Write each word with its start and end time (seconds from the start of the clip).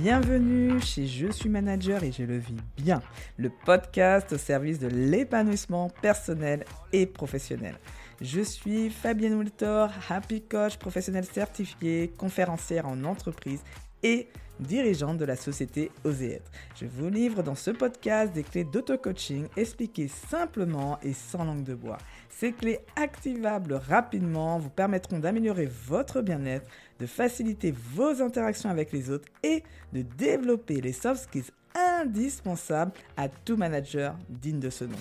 Bienvenue 0.00 0.80
chez 0.80 1.08
Je 1.08 1.26
suis 1.26 1.48
manager 1.48 2.04
et 2.04 2.12
je 2.12 2.22
le 2.22 2.38
vis 2.38 2.54
bien, 2.76 3.02
le 3.36 3.50
podcast 3.50 4.32
au 4.32 4.38
service 4.38 4.78
de 4.78 4.86
l'épanouissement 4.86 5.90
personnel 6.00 6.64
et 6.92 7.04
professionnel. 7.04 7.74
Je 8.20 8.40
suis 8.40 8.90
Fabienne 8.90 9.34
Wiltor, 9.34 9.90
Happy 10.08 10.40
Coach 10.40 10.76
professionnel 10.76 11.24
certifié, 11.24 12.12
conférencière 12.16 12.86
en 12.86 13.02
entreprise 13.02 13.60
et 14.02 14.28
dirigeante 14.60 15.18
de 15.18 15.24
la 15.24 15.36
société 15.36 15.90
Oser 16.04 16.34
être. 16.34 16.50
Je 16.74 16.86
vous 16.86 17.08
livre 17.08 17.42
dans 17.42 17.54
ce 17.54 17.70
podcast 17.70 18.32
des 18.32 18.42
clés 18.42 18.64
d'auto-coaching 18.64 19.46
expliquées 19.56 20.08
simplement 20.08 20.98
et 21.02 21.12
sans 21.12 21.44
langue 21.44 21.64
de 21.64 21.74
bois. 21.74 21.98
Ces 22.28 22.52
clés 22.52 22.80
activables 22.96 23.74
rapidement 23.74 24.58
vous 24.58 24.70
permettront 24.70 25.18
d'améliorer 25.18 25.68
votre 25.86 26.20
bien-être, 26.20 26.68
de 26.98 27.06
faciliter 27.06 27.74
vos 27.94 28.22
interactions 28.22 28.70
avec 28.70 28.92
les 28.92 29.10
autres 29.10 29.28
et 29.42 29.62
de 29.92 30.02
développer 30.02 30.80
les 30.80 30.92
soft 30.92 31.24
skills 31.24 31.50
indispensables 31.74 32.92
à 33.16 33.28
tout 33.28 33.56
manager 33.56 34.16
digne 34.28 34.60
de 34.60 34.70
ce 34.70 34.84
nom. 34.84 34.98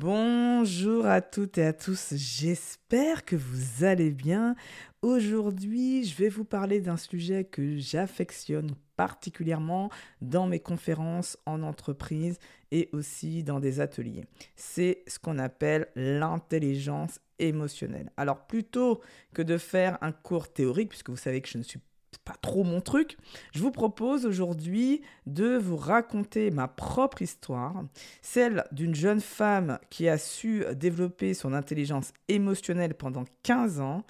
Bonjour 0.00 1.06
à 1.06 1.20
toutes 1.20 1.58
et 1.58 1.66
à 1.66 1.72
tous, 1.72 2.14
j'espère 2.14 3.24
que 3.24 3.34
vous 3.34 3.84
allez 3.84 4.10
bien. 4.10 4.54
Aujourd'hui, 5.02 6.02
je 6.02 6.16
vais 6.16 6.28
vous 6.28 6.44
parler 6.44 6.80
d'un 6.80 6.96
sujet 6.96 7.44
que 7.44 7.76
j'affectionne 7.76 8.74
particulièrement 8.96 9.90
dans 10.22 10.48
mes 10.48 10.58
conférences 10.58 11.38
en 11.46 11.62
entreprise 11.62 12.40
et 12.72 12.88
aussi 12.92 13.44
dans 13.44 13.60
des 13.60 13.78
ateliers. 13.78 14.24
C'est 14.56 15.04
ce 15.06 15.20
qu'on 15.20 15.38
appelle 15.38 15.86
l'intelligence 15.94 17.20
émotionnelle. 17.38 18.10
Alors 18.16 18.48
plutôt 18.48 19.00
que 19.34 19.42
de 19.42 19.56
faire 19.56 19.98
un 20.00 20.10
cours 20.10 20.52
théorique, 20.52 20.88
puisque 20.88 21.10
vous 21.10 21.16
savez 21.16 21.40
que 21.42 21.48
je 21.48 21.58
ne 21.58 21.62
suis 21.62 21.78
pas 22.24 22.34
trop 22.42 22.64
mon 22.64 22.80
truc. 22.80 23.16
Je 23.54 23.60
vous 23.60 23.70
propose 23.70 24.26
aujourd'hui 24.26 25.02
de 25.26 25.56
vous 25.56 25.76
raconter 25.76 26.50
ma 26.50 26.68
propre 26.68 27.22
histoire, 27.22 27.84
celle 28.20 28.64
d'une 28.72 28.94
jeune 28.94 29.20
femme 29.20 29.78
qui 29.90 30.08
a 30.08 30.18
su 30.18 30.64
développer 30.74 31.32
son 31.34 31.54
intelligence 31.54 32.12
émotionnelle 32.28 32.94
pendant 32.94 33.24
15 33.44 33.80
ans 33.80 34.04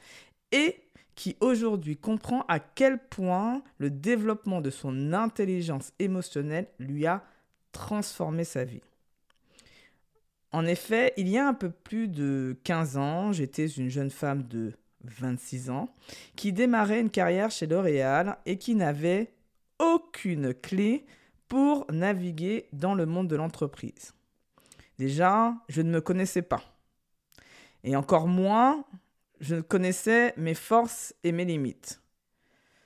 et 0.52 0.76
qui 1.14 1.36
aujourd'hui 1.40 1.96
comprend 1.96 2.44
à 2.48 2.60
quel 2.60 2.98
point 2.98 3.62
le 3.78 3.90
développement 3.90 4.60
de 4.60 4.70
son 4.70 5.12
intelligence 5.12 5.92
émotionnelle 5.98 6.68
lui 6.78 7.06
a 7.06 7.24
transformé 7.72 8.44
sa 8.44 8.64
vie. 8.64 8.82
En 10.52 10.64
effet, 10.64 11.12
il 11.16 11.28
y 11.28 11.36
a 11.36 11.46
un 11.46 11.54
peu 11.54 11.70
plus 11.70 12.08
de 12.08 12.56
15 12.64 12.96
ans, 12.96 13.32
j'étais 13.32 13.66
une 13.66 13.90
jeune 13.90 14.10
femme 14.10 14.44
de 14.44 14.72
26 15.02 15.70
ans, 15.70 15.94
qui 16.36 16.52
démarrait 16.52 17.00
une 17.00 17.10
carrière 17.10 17.50
chez 17.50 17.66
L'Oréal 17.66 18.38
et 18.46 18.56
qui 18.56 18.74
n'avait 18.74 19.32
aucune 19.78 20.54
clé 20.54 21.04
pour 21.48 21.86
naviguer 21.90 22.66
dans 22.72 22.94
le 22.94 23.06
monde 23.06 23.28
de 23.28 23.36
l'entreprise. 23.36 24.14
Déjà, 24.98 25.54
je 25.68 25.82
ne 25.82 25.90
me 25.90 26.00
connaissais 26.00 26.42
pas. 26.42 26.62
Et 27.84 27.94
encore 27.96 28.26
moins, 28.26 28.84
je 29.40 29.56
connaissais 29.56 30.34
mes 30.36 30.54
forces 30.54 31.14
et 31.24 31.32
mes 31.32 31.44
limites. 31.44 32.00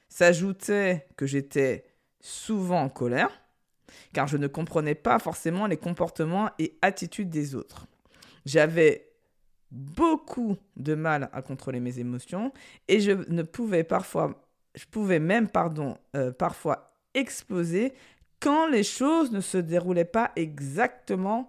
S'ajoutait 0.09 1.07
que 1.17 1.27
j'étais 1.27 1.85
souvent 2.21 2.83
en 2.83 2.89
colère, 2.89 3.43
car 4.13 4.27
je 4.27 4.37
ne 4.37 4.47
comprenais 4.47 4.95
pas 4.95 5.19
forcément 5.19 5.67
les 5.67 5.77
comportements 5.77 6.51
et 6.59 6.79
attitudes 6.83 7.31
des 7.31 7.55
autres. 7.55 7.87
J'avais 8.45 9.09
beaucoup 9.71 10.57
de 10.77 10.95
mal 10.95 11.31
à 11.33 11.43
contrôler 11.43 11.81
mes 11.81 11.99
émotions 11.99 12.53
et 12.89 13.01
je 13.01 13.13
ne 13.13 13.43
pouvais 13.43 13.85
parfois, 13.85 14.47
je 14.75 14.85
pouvais 14.85 15.19
même, 15.19 15.49
pardon, 15.49 15.97
euh, 16.15 16.31
parfois 16.31 16.95
exploser 17.15 17.95
quand 18.41 18.67
les 18.67 18.83
choses 18.83 19.31
ne 19.31 19.41
se 19.41 19.59
déroulaient 19.59 20.05
pas 20.05 20.33
exactement 20.37 21.49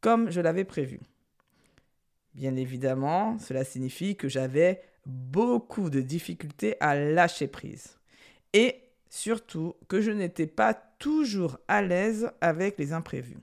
comme 0.00 0.30
je 0.30 0.40
l'avais 0.40 0.64
prévu. 0.64 1.00
Bien 2.34 2.56
évidemment, 2.56 3.38
cela 3.38 3.64
signifie 3.64 4.16
que 4.16 4.28
j'avais 4.28 4.82
beaucoup 5.04 5.90
de 5.90 6.00
difficultés 6.00 6.76
à 6.80 6.94
lâcher 6.94 7.46
prise. 7.46 7.98
Et 8.52 8.76
surtout 9.10 9.74
que 9.88 10.00
je 10.00 10.10
n'étais 10.10 10.46
pas 10.46 10.74
toujours 10.74 11.58
à 11.68 11.82
l'aise 11.82 12.30
avec 12.40 12.78
les 12.78 12.92
imprévus. 12.92 13.38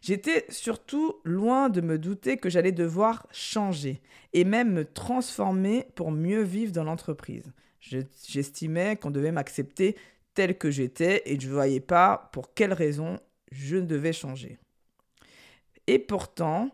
J'étais 0.00 0.46
surtout 0.48 1.16
loin 1.24 1.68
de 1.68 1.80
me 1.80 1.98
douter 1.98 2.36
que 2.36 2.48
j'allais 2.48 2.72
devoir 2.72 3.26
changer 3.32 4.00
et 4.32 4.44
même 4.44 4.72
me 4.72 4.84
transformer 4.84 5.88
pour 5.94 6.12
mieux 6.12 6.42
vivre 6.42 6.72
dans 6.72 6.84
l'entreprise. 6.84 7.52
J'estimais 7.80 8.96
qu'on 8.96 9.10
devait 9.10 9.32
m'accepter 9.32 9.96
tel 10.34 10.56
que 10.56 10.70
j'étais 10.70 11.22
et 11.26 11.38
je 11.38 11.48
ne 11.48 11.52
voyais 11.52 11.80
pas 11.80 12.30
pour 12.32 12.54
quelles 12.54 12.72
raisons 12.72 13.18
je 13.52 13.76
devais 13.76 14.12
changer. 14.12 14.58
Et 15.86 15.98
pourtant, 15.98 16.70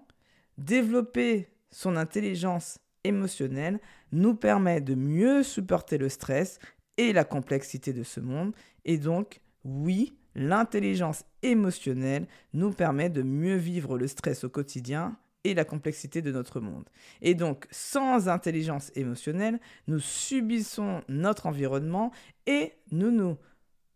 développer 0.60 1.48
son 1.71 1.97
intelligence 1.97 2.78
émotionnelle 3.03 3.81
nous 4.12 4.34
permet 4.34 4.81
de 4.81 4.94
mieux 4.94 5.43
supporter 5.43 5.98
le 5.98 6.09
stress 6.09 6.59
et 6.97 7.12
la 7.12 7.25
complexité 7.25 7.93
de 7.93 8.03
ce 8.03 8.21
monde 8.21 8.53
et 8.84 8.99
donc, 8.99 9.41
oui, 9.65 10.15
L'intelligence 10.34 11.25
émotionnelle 11.43 12.26
nous 12.53 12.72
permet 12.72 13.10
de 13.10 13.22
mieux 13.22 13.56
vivre 13.56 13.99
le 13.99 14.06
stress 14.06 14.44
au 14.44 14.49
quotidien 14.49 15.16
et 15.43 15.54
la 15.54 15.65
complexité 15.65 16.22
de 16.22 16.31
notre 16.31 16.60
monde. 16.60 16.88
Et 17.20 17.34
donc, 17.34 17.66
sans 17.70 18.28
intelligence 18.28 18.93
émotionnelle, 18.94 19.59
nous 19.88 19.99
subissons 19.99 21.03
notre 21.09 21.47
environnement 21.47 22.12
et 22.47 22.75
nous, 22.93 23.10
nous, 23.10 23.38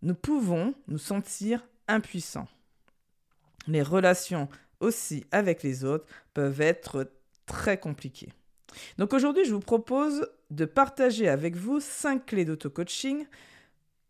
nous 0.03 0.15
pouvons 0.15 0.75
nous 0.89 0.99
sentir 0.99 1.67
impuissants. 1.87 2.49
Les 3.69 3.83
relations 3.83 4.49
aussi 4.81 5.25
avec 5.31 5.63
les 5.63 5.85
autres 5.85 6.07
peuvent 6.33 6.61
être 6.61 7.11
très 7.47 7.79
compliquées. 7.79 8.33
Donc 8.99 9.13
aujourd'hui, 9.13 9.45
je 9.45 9.55
vous 9.55 9.61
propose 9.61 10.29
de 10.51 10.65
partager 10.65 11.29
avec 11.29 11.57
vous 11.57 11.81
cinq 11.81 12.27
clés 12.27 12.45
d'auto-coaching 12.45 13.27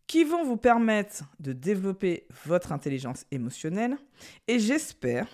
qui 0.07 0.23
vont 0.23 0.43
vous 0.43 0.57
permettre 0.57 1.23
de 1.39 1.53
développer 1.53 2.27
votre 2.45 2.71
intelligence 2.71 3.25
émotionnelle 3.31 3.97
et 4.47 4.59
j'espère 4.59 5.27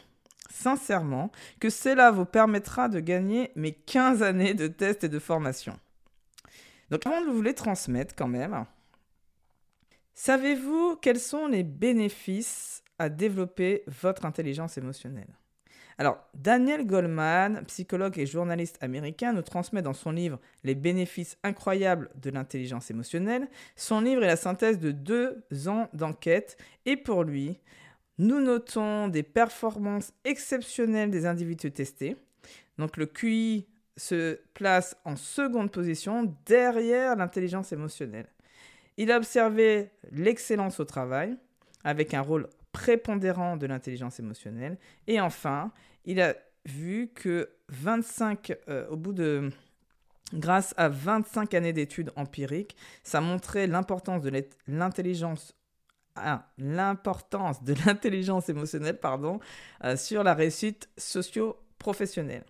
sincèrement 0.50 1.32
que 1.60 1.70
cela 1.70 2.12
vous 2.12 2.26
permettra 2.26 2.90
de 2.90 3.00
gagner 3.00 3.52
mes 3.56 3.74
15 3.74 4.24
années 4.24 4.54
de 4.54 4.68
tests 4.68 5.04
et 5.04 5.10
de 5.10 5.20
formation. 5.20 5.78
Donc 6.90 7.06
avant 7.06 7.22
de 7.22 7.30
vous 7.30 7.42
les 7.42 7.54
transmettre 7.54 8.16
quand 8.16 8.28
même, 8.28 8.66
savez-vous 10.14 10.98
quels 11.02 11.20
sont 11.20 11.48
les 11.48 11.64
bénéfices 11.64 12.84
à 13.02 13.10
développer 13.10 13.84
votre 13.88 14.26
intelligence 14.26 14.78
émotionnelle 14.78 15.28
alors, 15.98 16.18
Daniel 16.34 16.88
Goldman, 16.88 17.64
psychologue 17.68 18.18
et 18.18 18.26
journaliste 18.26 18.80
américain, 18.82 19.34
nous 19.34 19.44
transmet 19.44 19.84
dans 19.84 19.94
son 19.94 20.10
livre 20.10 20.40
Les 20.64 20.74
bénéfices 20.74 21.38
incroyables 21.44 22.10
de 22.16 22.32
l'intelligence 22.32 22.90
émotionnelle. 22.90 23.48
Son 23.76 24.02
livre 24.02 24.24
est 24.24 24.28
la 24.28 24.36
synthèse 24.36 24.80
de 24.80 24.90
deux 24.90 25.44
ans 25.68 25.90
d'enquête 25.94 26.58
et 26.88 26.98
pour 26.98 27.24
lui, 27.24 27.60
nous 28.18 28.40
notons 28.40 29.10
des 29.10 29.22
performances 29.22 30.12
exceptionnelles 30.26 31.12
des 31.12 31.28
individus 31.28 31.72
testés. 31.72 32.18
Donc 32.80 32.98
le 32.98 33.06
QI 33.06 33.68
se 33.96 34.40
place 34.56 34.98
en 35.06 35.16
seconde 35.16 35.70
position 35.70 36.36
derrière 36.48 37.16
l'intelligence 37.16 37.74
émotionnelle. 37.74 38.28
Il 38.98 39.12
a 39.12 39.18
observé 39.18 39.92
l'excellence 40.12 40.80
au 40.80 40.86
travail 40.86 41.38
avec 41.84 42.16
un 42.16 42.22
rôle 42.22 42.48
prépondérant 42.72 43.58
de 43.58 43.66
l'intelligence 43.68 44.20
émotionnelle. 44.20 44.78
Et 45.08 45.20
enfin, 45.20 45.72
il 46.06 46.22
a 46.22 46.36
vu 46.66 47.12
que 47.14 47.50
25, 47.70 48.54
euh, 48.70 48.88
au 48.90 48.98
bout 48.98 49.14
de, 49.14 49.50
grâce 50.34 50.74
à 50.78 50.90
25 50.90 51.54
années 51.54 51.74
d'études 51.74 52.12
empiriques, 52.16 52.76
ça 53.04 53.22
montrait 53.22 53.68
l'importance 53.68 54.22
de 54.22 54.32
l'intelligence 54.68 55.56
ah, 56.18 56.50
l'importance 56.58 57.64
de 57.64 57.74
l'intelligence 57.86 58.50
émotionnelle 58.50 59.00
pardon, 59.00 59.40
euh, 59.86 59.96
sur 59.96 60.24
la 60.24 60.34
réussite 60.34 60.90
socio-professionnelle. 60.98 62.44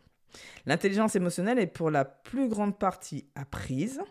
L'intelligence 0.66 1.16
émotionnelle 1.16 1.60
est 1.60 1.68
pour 1.68 1.92
la 1.92 2.06
plus 2.06 2.48
grande 2.48 2.80
partie 2.80 3.28
apprise 3.36 4.02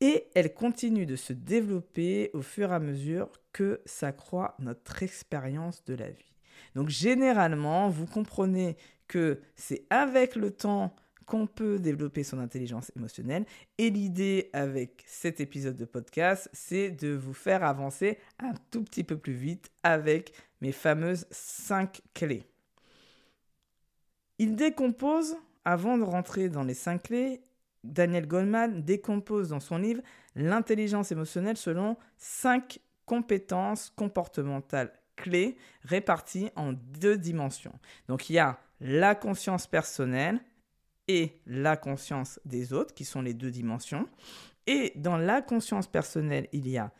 et 0.00 0.26
elle 0.34 0.54
continue 0.54 1.06
de 1.06 1.16
se 1.16 1.32
développer 1.32 2.30
au 2.34 2.42
fur 2.42 2.70
et 2.70 2.74
à 2.74 2.78
mesure 2.78 3.30
que 3.52 3.80
s'accroît 3.84 4.54
notre 4.58 5.02
expérience 5.02 5.84
de 5.84 5.94
la 5.94 6.10
vie. 6.10 6.32
Donc 6.74 6.88
généralement, 6.88 7.88
vous 7.88 8.06
comprenez 8.06 8.76
que 9.06 9.40
c'est 9.56 9.84
avec 9.90 10.36
le 10.36 10.50
temps 10.50 10.94
qu'on 11.28 11.46
peut 11.46 11.78
développer 11.78 12.24
son 12.24 12.38
intelligence 12.38 12.90
émotionnelle. 12.96 13.44
Et 13.76 13.90
l'idée 13.90 14.48
avec 14.52 15.04
cet 15.06 15.40
épisode 15.40 15.76
de 15.76 15.84
podcast, 15.84 16.48
c'est 16.52 16.90
de 16.90 17.10
vous 17.10 17.34
faire 17.34 17.64
avancer 17.64 18.18
un 18.38 18.54
tout 18.70 18.82
petit 18.82 19.04
peu 19.04 19.16
plus 19.16 19.34
vite 19.34 19.70
avec 19.82 20.32
mes 20.62 20.72
fameuses 20.72 21.26
5 21.30 22.00
clés. 22.14 22.44
Il 24.38 24.56
décompose, 24.56 25.36
avant 25.64 25.98
de 25.98 26.04
rentrer 26.04 26.48
dans 26.48 26.62
les 26.62 26.74
5 26.74 27.02
clés, 27.02 27.42
Daniel 27.84 28.26
Goldman 28.26 28.82
décompose 28.82 29.48
dans 29.48 29.60
son 29.60 29.78
livre 29.78 30.02
l'intelligence 30.34 31.12
émotionnelle 31.12 31.56
selon 31.56 31.96
cinq 32.16 32.80
compétences 33.06 33.92
comportementales 33.96 34.92
clés 35.16 35.56
réparties 35.82 36.50
en 36.56 36.72
deux 36.72 37.16
dimensions. 37.16 37.78
Donc 38.06 38.30
il 38.30 38.34
y 38.34 38.38
a 38.38 38.58
la 38.80 39.14
conscience 39.14 39.66
personnelle 39.66 40.40
et 41.08 41.40
la 41.46 41.76
conscience 41.76 42.38
des 42.44 42.72
autres, 42.72 42.94
qui 42.94 43.04
sont 43.04 43.22
les 43.22 43.34
deux 43.34 43.50
dimensions. 43.50 44.08
Et 44.66 44.92
dans 44.96 45.16
la 45.16 45.40
conscience 45.40 45.86
personnelle, 45.86 46.48
il 46.52 46.68
y 46.68 46.76
a 46.76 46.92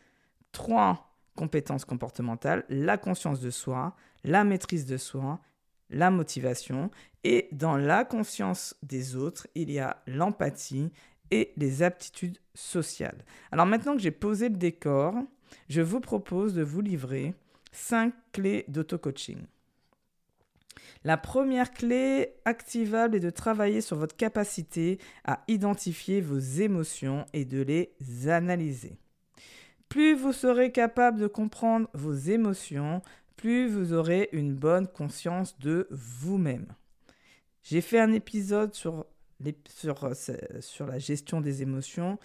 trois 0.51 1.15
compétences 1.35 1.85
comportementales, 1.85 2.65
la 2.69 2.97
conscience 2.97 3.39
de 3.39 3.51
soi, 3.51 3.95
la 4.23 4.43
maîtrise 4.43 4.85
de 4.85 4.97
soi, 4.97 5.39
la 5.89 6.11
motivation. 6.11 6.91
Et 7.23 7.49
dans 7.51 7.77
la 7.77 8.05
conscience 8.05 8.75
des 8.83 9.15
autres, 9.15 9.47
il 9.55 9.71
y 9.71 9.79
a 9.79 10.01
l'empathie 10.07 10.91
et 11.31 11.53
les 11.57 11.83
aptitudes 11.83 12.39
sociales. 12.53 13.25
Alors 13.51 13.65
maintenant 13.65 13.95
que 13.95 14.01
j'ai 14.01 14.11
posé 14.11 14.49
le 14.49 14.55
décor, 14.57 15.15
je 15.67 15.81
vous 15.81 15.99
propose 15.99 16.53
de 16.53 16.63
vous 16.63 16.81
livrer 16.81 17.33
cinq 17.71 18.13
clés 18.31 18.65
d'auto-coaching. 18.67 19.39
La 21.03 21.17
première 21.17 21.71
clé 21.71 22.33
activable 22.45 23.15
est 23.15 23.21
de 23.21 23.29
travailler 23.29 23.79
sur 23.79 23.95
votre 23.95 24.17
capacité 24.17 24.99
à 25.23 25.43
identifier 25.47 26.19
vos 26.19 26.39
émotions 26.39 27.25
et 27.33 27.45
de 27.45 27.61
les 27.61 28.27
analyser. 28.27 28.97
Plus 29.87 30.13
vous 30.13 30.33
serez 30.33 30.71
capable 30.71 31.19
de 31.19 31.27
comprendre 31.27 31.89
vos 31.93 32.13
émotions, 32.13 33.01
plus 33.39 33.69
vous 33.69 33.93
aurez 33.93 34.27
une 34.33 34.53
bonne 34.53 34.85
conscience 34.85 35.57
de 35.59 35.87
vous-même. 35.91 36.65
J'ai 37.63 37.79
fait 37.79 37.99
un 37.99 38.11
épisode 38.11 38.73
sur, 38.73 39.05
sur, 39.69 40.09
sur 40.59 40.85
la 40.85 40.99
gestion 40.99 41.39
des 41.39 41.61
émotions. 41.61 42.19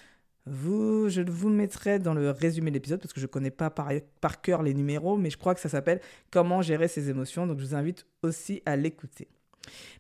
Je 0.47 1.23
vous 1.31 1.51
mettrai 1.51 2.01
dans 2.01 2.15
le 2.15 2.33
résumé 2.33 2.73
de 2.73 2.75
l'épisode 2.75 3.01
parce 3.01 3.13
que 3.13 3.21
je 3.21 3.27
ne 3.27 3.31
connais 3.31 3.53
pas 3.53 3.71
par, 3.71 3.91
par 4.21 4.41
cœur 4.41 4.65
les 4.65 4.75
numéros, 4.75 5.17
mais 5.17 5.31
je 5.31 5.39
crois 5.39 5.55
que 5.55 5.61
ça 5.61 5.69
s'appelle 5.69 6.01
Comment 6.33 6.63
gérer 6.63 6.89
ses 6.89 7.09
émotions. 7.11 7.47
Donc 7.47 7.61
je 7.61 7.65
vous 7.65 7.75
invite 7.77 8.07
aussi 8.23 8.61
à 8.67 8.75
l'écouter. 8.75 9.29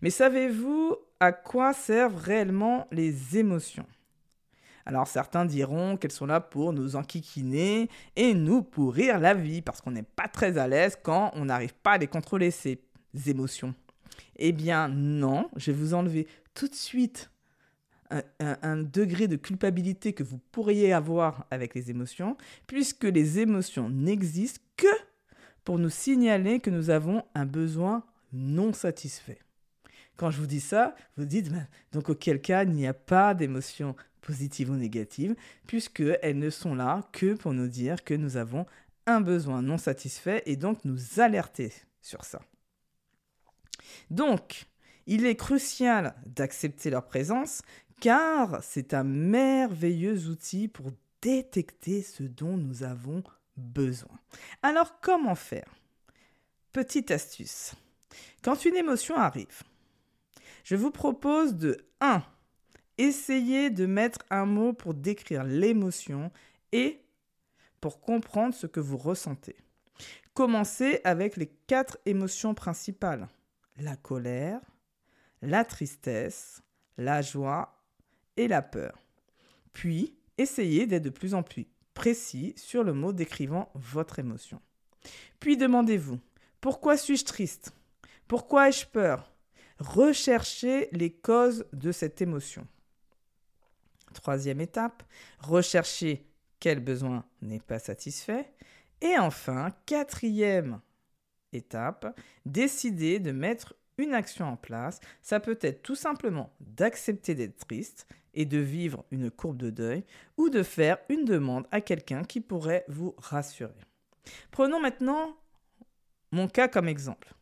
Mais 0.02 0.10
savez-vous 0.10 0.96
à 1.20 1.31
quoi 1.31 1.75
servent 1.75 2.17
réellement 2.17 2.88
les 2.90 3.38
émotions? 3.38 3.87
Alors 4.86 5.06
certains 5.06 5.44
diront 5.44 5.96
qu'elles 5.96 6.12
sont 6.12 6.26
là 6.26 6.40
pour 6.40 6.72
nous 6.72 6.96
enquiquiner 6.96 7.88
et 8.16 8.34
nous 8.34 8.62
pourrir 8.62 9.19
la 9.19 9.34
vie 9.34 9.62
parce 9.62 9.81
qu'on 9.81 9.92
n'est 9.92 10.02
pas 10.02 10.28
très 10.28 10.58
à 10.58 10.69
l'aise 10.69 10.98
quand 11.02 11.31
on 11.34 11.46
n'arrive 11.46 11.75
pas 11.75 11.92
à 11.92 11.98
les 11.98 12.06
contrôler, 12.06 12.50
ces 12.50 12.81
émotions. 13.26 13.75
Eh 14.36 14.52
bien 14.52 14.88
non, 14.88 15.48
je 15.56 15.70
vais 15.70 15.78
vous 15.78 15.94
enlever 15.94 16.26
tout 16.52 16.69
de 16.69 16.75
suite 16.75 17.31
un, 18.38 18.76
degré 18.76 19.26
de 19.28 19.36
culpabilité 19.36 20.12
que 20.12 20.22
vous 20.22 20.38
pourriez 20.52 20.92
avoir 20.92 21.46
avec 21.50 21.75
les 21.75 21.90
émotions, 21.90 22.36
puisque 22.66 23.04
les 23.04 23.40
émotions 23.40 23.88
n'existent 23.88 24.60
que 24.76 24.86
pour 25.64 25.78
nous 25.78 25.90
signaler 25.90 26.60
que 26.60 26.70
nous 26.70 26.90
avons 26.90 27.25
un 27.34 27.46
besoin 27.46 28.04
non 28.32 28.72
satisfait. 28.72 29.38
Quand 30.16 30.31
je 30.31 30.38
vous 30.38 30.46
dis 30.46 30.60
ça, 30.60 30.94
vous 31.16 31.25
dites, 31.25 31.50
ben, 31.50 31.66
donc 31.92 32.08
auquel 32.08 32.40
cas 32.40 32.62
il 32.62 32.70
n'y 32.70 32.86
a 32.86 32.94
pas 32.94 33.34
d'émotions 33.34 33.96
positives 34.25 34.71
ou 34.71 34.76
négatives, 34.76 35.37
puisqu'elles 35.67 36.38
ne 36.38 36.50
sont 36.50 36.75
là 36.75 37.09
que 37.12 37.35
pour 37.35 37.53
nous 37.53 37.69
dire 37.69 38.03
que 38.05 38.15
nous 38.15 38.37
avons 38.37 38.67
un 39.06 39.21
besoin 39.21 39.62
non 39.62 39.79
satisfait 39.79 40.43
et 40.47 40.56
donc 40.56 40.85
nous 40.85 41.21
alerter 41.21 41.73
sur 42.00 42.25
ça. 42.25 42.41
Donc, 44.11 44.67
il 45.06 45.26
est 45.26 45.37
crucial 45.37 46.15
d'accepter 46.26 46.91
leur 46.91 47.06
présence 47.06 47.62
car 48.00 48.62
c'est 48.62 48.94
un 48.94 49.05
merveilleux 49.05 50.29
outil 50.29 50.69
pour 50.69 50.91
détecter 51.20 52.03
ce 52.03 52.23
dont 52.23 52.56
nous 52.56 52.82
avons 52.82 53.23
besoin. 53.56 54.19
Alors 54.62 55.00
comment 55.00 55.35
faire? 55.35 55.75
Petite 56.73 57.11
astuce. 57.11 57.75
Quand 58.43 58.65
une 58.65 58.77
émotion 58.77 59.17
arrive, 59.17 59.62
je 60.65 60.77
vous 60.77 60.91
propose 60.91 61.55
de 61.55 61.87
1. 62.00 62.23
Essayer 62.99 63.70
de 63.70 63.87
mettre 63.87 64.20
un 64.31 64.46
mot 64.46 64.73
pour 64.73 64.94
décrire 64.94 65.44
l'émotion 65.44 66.31
et 66.73 67.00
pour 67.81 68.00
comprendre 68.00 68.55
ce 68.55 68.67
que 68.67 68.81
vous 68.81 68.96
ressentez. 68.96 69.56
Commencez 70.32 71.00
avec 71.05 71.37
les 71.37 71.49
quatre 71.67 71.99
émotions 72.06 72.55
principales. 72.55 73.29
La 73.76 73.96
colère, 73.96 74.61
la 75.43 75.64
tristesse, 75.64 76.62
la 76.96 77.23
joie 77.23 77.81
et 78.37 78.49
la 78.49 78.62
peur. 78.62 78.99
Puis, 79.73 80.17
essayez 80.38 80.87
d'être 80.87 81.02
de 81.02 81.11
plus 81.11 81.35
en 81.35 81.43
plus 81.43 81.67
précis 81.94 82.55
sur 82.56 82.85
le 82.85 82.93
mot 82.93 83.12
décrivant 83.12 83.70
votre 83.75 84.19
émotion. 84.19 84.61
Puis 85.38 85.56
demandez-vous, 85.56 86.19
pourquoi 86.61 86.96
suis-je 86.96 87.25
triste? 87.25 87.73
Pourquoi 88.26 88.69
ai-je 88.69 88.87
peur? 88.87 89.32
Recherchez 89.79 90.88
les 90.93 91.11
causes 91.11 91.67
de 91.73 91.93
cette 91.93 92.20
émotion. 92.23 92.67
Troisième 94.14 94.61
étape, 94.61 95.02
recherchez 95.40 96.26
quel 96.61 96.81
besoin 96.81 97.25
n'est 97.43 97.61
pas 97.61 97.78
satisfait. 97.78 98.50
Et 99.00 99.19
enfin, 99.19 99.69
quatrième 99.84 100.81
étape, 101.52 102.19
décidez 102.46 103.19
de 103.19 103.32
mettre 103.32 103.75
une 103.99 104.14
action 104.14 104.46
en 104.46 104.56
place. 104.56 105.00
Ça 105.22 105.40
peut 105.40 105.58
être 105.61 105.82
tout 105.82 105.94
simplement 105.94 106.52
d'accepter 106.61 107.34
d'être 107.34 107.66
triste 107.66 108.06
et 108.34 108.46
de 108.46 108.58
vivre 108.58 109.05
une 109.11 109.31
courbe 109.31 109.58
de 109.58 109.70
deuil 109.70 110.05
ou 110.37 110.49
de 110.49 110.62
faire 110.62 110.99
une 111.08 111.25
demande 111.25 111.67
à 111.70 111.81
quelqu'un 111.81 112.25
qui 112.25 112.40
pourrait 112.40 112.84
vous 112.88 113.14
rassurer. 113.19 113.72
Prenons 114.50 114.81
maintenant 114.81 115.37
mon 116.32 116.49
cas 116.49 116.69
comme 116.69 116.88
exemple. 116.88 117.32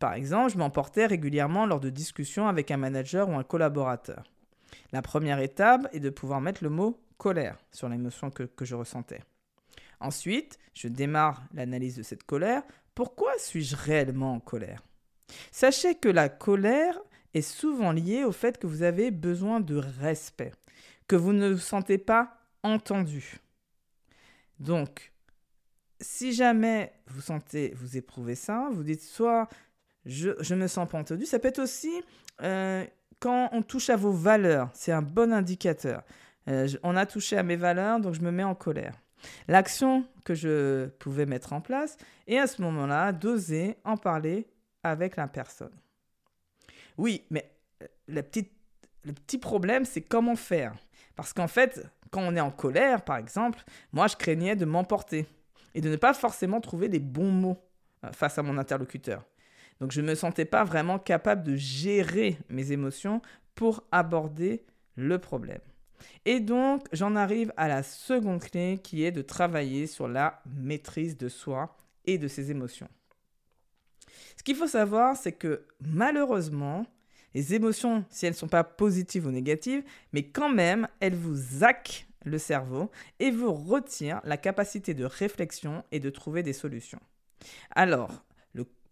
par 0.00 0.14
exemple, 0.14 0.52
je 0.52 0.58
m'emportais 0.58 1.06
régulièrement 1.06 1.66
lors 1.66 1.80
de 1.80 1.90
discussions 1.90 2.48
avec 2.48 2.70
un 2.70 2.76
manager 2.76 3.28
ou 3.28 3.34
un 3.34 3.44
collaborateur. 3.44 4.24
La 4.92 5.02
première 5.02 5.40
étape 5.40 5.88
est 5.92 6.00
de 6.00 6.10
pouvoir 6.10 6.40
mettre 6.40 6.62
le 6.62 6.70
mot 6.70 7.00
colère 7.16 7.58
sur 7.72 7.88
l'émotion 7.88 8.30
que, 8.30 8.64
je 8.64 8.74
ressentais. 8.74 9.22
Ensuite, 10.00 10.58
je 10.74 10.88
démarre 10.88 11.44
l'analyse 11.54 11.96
de 11.96 12.02
cette 12.02 12.24
colère. 12.24 12.62
Pourquoi 12.94 13.32
suis-je 13.38 13.76
réellement 13.76 14.34
en 14.34 14.40
colère? 14.40 14.82
Sachez 15.50 15.94
que 15.94 16.08
la 16.08 16.28
colère 16.28 16.98
est 17.32 17.42
souvent 17.42 17.92
liée 17.92 18.24
au 18.24 18.32
fait 18.32 18.58
que 18.58 18.66
vous 18.66 18.82
avez 18.82 19.10
besoin 19.10 19.60
de 19.60 19.76
respect, 19.76 20.52
que 21.08 21.16
vous 21.16 21.32
ne 21.32 21.50
vous 21.50 21.58
sentez 21.58 21.98
pas 21.98 22.36
entendu. 22.62 23.38
Donc, 24.60 25.12
si 26.00 26.32
jamais 26.32 26.92
vous 27.06 27.20
sentez, 27.20 27.72
vous 27.76 27.96
éprouvez 27.96 28.34
ça, 28.34 28.68
vous 28.72 28.84
dites 28.84 29.02
soit 29.02 29.48
je, 30.04 30.30
je 30.40 30.54
me 30.54 30.66
sens 30.66 30.88
pas 30.88 30.98
entendu, 30.98 31.24
ça 31.24 31.38
peut 31.38 31.48
être 31.48 31.62
aussi 31.62 31.90
euh, 32.42 32.84
quand 33.24 33.48
on 33.52 33.62
touche 33.62 33.88
à 33.88 33.96
vos 33.96 34.12
valeurs, 34.12 34.68
c'est 34.74 34.92
un 34.92 35.00
bon 35.00 35.32
indicateur. 35.32 36.02
Euh, 36.46 36.68
on 36.82 36.94
a 36.94 37.06
touché 37.06 37.38
à 37.38 37.42
mes 37.42 37.56
valeurs, 37.56 37.98
donc 37.98 38.12
je 38.12 38.20
me 38.20 38.30
mets 38.30 38.44
en 38.44 38.54
colère. 38.54 39.00
L'action 39.48 40.04
que 40.26 40.34
je 40.34 40.88
pouvais 40.98 41.24
mettre 41.24 41.54
en 41.54 41.62
place, 41.62 41.96
et 42.26 42.38
à 42.38 42.46
ce 42.46 42.60
moment-là, 42.60 43.12
d'oser 43.12 43.78
en 43.82 43.96
parler 43.96 44.46
avec 44.82 45.16
la 45.16 45.26
personne. 45.26 45.72
Oui, 46.98 47.24
mais 47.30 47.50
euh, 47.82 47.86
le 48.08 48.20
petit 48.20 49.38
problème, 49.38 49.86
c'est 49.86 50.02
comment 50.02 50.36
faire. 50.36 50.74
Parce 51.16 51.32
qu'en 51.32 51.48
fait, 51.48 51.82
quand 52.10 52.20
on 52.20 52.36
est 52.36 52.40
en 52.40 52.50
colère, 52.50 53.00
par 53.00 53.16
exemple, 53.16 53.64
moi, 53.94 54.06
je 54.06 54.16
craignais 54.16 54.54
de 54.54 54.66
m'emporter 54.66 55.26
et 55.74 55.80
de 55.80 55.88
ne 55.88 55.96
pas 55.96 56.12
forcément 56.12 56.60
trouver 56.60 56.88
les 56.88 57.00
bons 57.00 57.32
mots 57.32 57.64
euh, 58.04 58.12
face 58.12 58.36
à 58.36 58.42
mon 58.42 58.58
interlocuteur. 58.58 59.24
Donc, 59.80 59.92
je 59.92 60.00
ne 60.00 60.08
me 60.08 60.14
sentais 60.14 60.44
pas 60.44 60.64
vraiment 60.64 60.98
capable 60.98 61.42
de 61.42 61.56
gérer 61.56 62.38
mes 62.48 62.72
émotions 62.72 63.20
pour 63.54 63.84
aborder 63.92 64.64
le 64.96 65.18
problème. 65.18 65.60
Et 66.24 66.40
donc, 66.40 66.86
j'en 66.92 67.16
arrive 67.16 67.52
à 67.56 67.68
la 67.68 67.82
seconde 67.82 68.40
clé 68.40 68.78
qui 68.82 69.04
est 69.04 69.12
de 69.12 69.22
travailler 69.22 69.86
sur 69.86 70.08
la 70.08 70.42
maîtrise 70.46 71.16
de 71.16 71.28
soi 71.28 71.76
et 72.04 72.18
de 72.18 72.28
ses 72.28 72.50
émotions. 72.50 72.88
Ce 74.36 74.42
qu'il 74.42 74.56
faut 74.56 74.66
savoir, 74.66 75.16
c'est 75.16 75.32
que 75.32 75.64
malheureusement, 75.80 76.86
les 77.34 77.54
émotions, 77.54 78.04
si 78.10 78.26
elles 78.26 78.32
ne 78.32 78.38
sont 78.38 78.48
pas 78.48 78.64
positives 78.64 79.26
ou 79.26 79.30
négatives, 79.30 79.82
mais 80.12 80.24
quand 80.24 80.52
même, 80.52 80.88
elles 81.00 81.16
vous 81.16 81.64
hackent 81.64 82.06
le 82.24 82.38
cerveau 82.38 82.90
et 83.18 83.30
vous 83.30 83.52
retirent 83.52 84.20
la 84.24 84.36
capacité 84.36 84.94
de 84.94 85.04
réflexion 85.04 85.84
et 85.92 86.00
de 86.00 86.10
trouver 86.10 86.42
des 86.42 86.52
solutions. 86.52 87.00
Alors, 87.74 88.24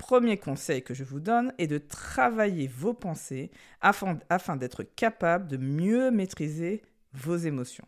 premier 0.03 0.37
conseil 0.37 0.83
que 0.83 0.95
je 0.95 1.05
vous 1.05 1.21
donne 1.21 1.53
est 1.59 1.69
de 1.69 1.79
travailler 1.79 2.67
vos 2.67 2.93
pensées 2.93 3.53
afin, 3.81 4.57
d'être 4.57 4.83
capable 4.83 5.47
de 5.47 5.57
mieux 5.57 6.11
maîtriser 6.11 6.83
vos 7.13 7.37
émotions. 7.37 7.87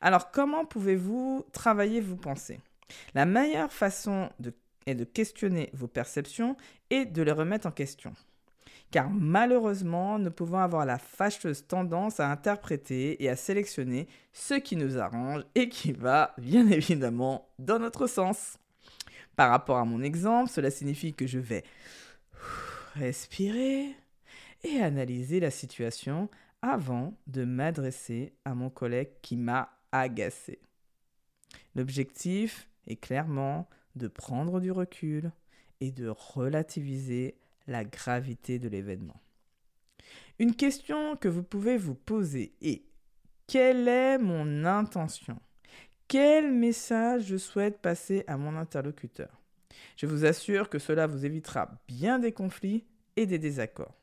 Alors, 0.00 0.30
comment 0.30 0.64
pouvez-vous 0.64 1.44
travailler 1.52 2.00
vos 2.00 2.16
pensées? 2.16 2.60
La 3.12 3.26
meilleure 3.26 3.70
façon 3.70 4.30
est 4.86 4.94
de 4.94 5.04
questionner 5.04 5.68
vos 5.74 5.86
perceptions 5.86 6.56
et 6.88 7.04
de 7.04 7.20
les 7.20 7.32
remettre 7.32 7.66
en 7.66 7.72
question. 7.72 8.14
car 8.90 9.10
malheureusement, 9.10 10.18
nous 10.18 10.30
pouvons 10.30 10.60
avoir 10.60 10.86
la 10.86 10.96
fâcheuse 10.96 11.66
tendance 11.66 12.20
à 12.20 12.30
interpréter 12.30 13.22
et 13.22 13.28
à 13.28 13.36
sélectionner 13.36 14.08
ce 14.32 14.54
qui 14.54 14.76
nous 14.76 14.96
arrange 14.96 15.42
et 15.54 15.68
qui 15.68 15.92
va, 15.92 16.34
bien 16.38 16.66
évidemment, 16.70 17.50
dans 17.58 17.78
notre 17.78 18.06
sens. 18.06 18.56
Par 19.36 19.50
rapport 19.50 19.78
à 19.78 19.84
mon 19.84 20.02
exemple, 20.02 20.50
cela 20.50 20.70
signifie 20.70 21.14
que 21.14 21.26
je 21.26 21.38
vais 21.38 21.64
respirer 22.94 23.94
et 24.62 24.80
analyser 24.80 25.40
la 25.40 25.50
situation 25.50 26.28
avant 26.62 27.14
de 27.26 27.44
m'adresser 27.44 28.32
à 28.44 28.54
mon 28.54 28.70
collègue 28.70 29.10
qui 29.22 29.36
m'a 29.36 29.70
agacé. 29.92 30.60
L'objectif 31.74 32.68
est 32.86 32.96
clairement 32.96 33.68
de 33.96 34.08
prendre 34.08 34.60
du 34.60 34.70
recul 34.70 35.32
et 35.80 35.90
de 35.90 36.08
relativiser 36.08 37.36
la 37.66 37.84
gravité 37.84 38.58
de 38.58 38.68
l'événement. 38.68 39.20
Une 40.38 40.54
question 40.54 41.16
que 41.16 41.28
vous 41.28 41.42
pouvez 41.42 41.76
vous 41.76 41.94
poser 41.94 42.54
est 42.60 42.82
quelle 43.46 43.88
est 43.88 44.18
mon 44.18 44.64
intention 44.64 45.38
Quel 46.16 46.52
message 46.52 47.24
je 47.24 47.36
souhaite 47.36 47.80
passer 47.80 48.22
à 48.28 48.36
mon 48.36 48.56
interlocuteur? 48.56 49.42
Je 49.96 50.06
vous 50.06 50.24
assure 50.24 50.68
que 50.68 50.78
cela 50.78 51.08
vous 51.08 51.26
évitera 51.26 51.72
bien 51.88 52.20
des 52.20 52.30
conflits 52.30 52.84
et 53.16 53.26
des 53.26 53.40
désaccords. 53.40 53.96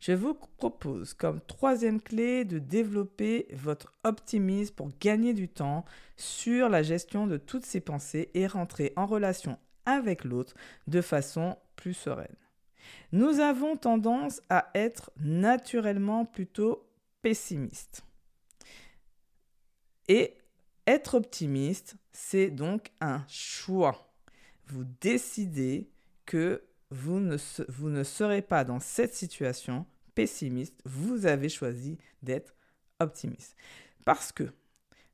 Je 0.00 0.10
vous 0.10 0.34
propose 0.34 1.14
comme 1.14 1.40
troisième 1.42 2.00
clé 2.00 2.44
de 2.44 2.58
développer 2.58 3.46
votre 3.52 3.92
optimisme 4.02 4.74
pour 4.74 4.90
gagner 5.00 5.32
du 5.32 5.48
temps 5.48 5.84
sur 6.16 6.68
la 6.68 6.82
gestion 6.82 7.28
de 7.28 7.36
toutes 7.36 7.64
ces 7.64 7.80
pensées 7.80 8.32
et 8.34 8.48
rentrer 8.48 8.92
en 8.96 9.06
relation 9.06 9.60
avec 9.84 10.24
l'autre 10.24 10.56
de 10.88 11.02
façon 11.02 11.56
plus 11.76 11.94
sereine. 11.94 12.34
Nous 13.12 13.38
avons 13.38 13.76
tendance 13.76 14.42
à 14.50 14.72
être 14.74 15.12
naturellement 15.20 16.24
plutôt 16.24 16.84
pessimistes. 17.22 18.05
Et 20.08 20.34
être 20.86 21.14
optimiste, 21.14 21.96
c'est 22.12 22.50
donc 22.50 22.92
un 23.00 23.24
choix. 23.28 24.12
Vous 24.66 24.84
décidez 25.00 25.90
que 26.24 26.62
vous 26.90 27.20
ne, 27.20 27.36
vous 27.68 27.88
ne 27.88 28.04
serez 28.04 28.42
pas 28.42 28.64
dans 28.64 28.80
cette 28.80 29.14
situation 29.14 29.86
pessimiste, 30.14 30.80
vous 30.84 31.26
avez 31.26 31.48
choisi 31.48 31.98
d'être 32.22 32.54
optimiste. 33.00 33.56
Parce 34.04 34.32
que 34.32 34.44